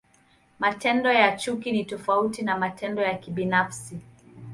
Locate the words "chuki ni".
1.37-1.85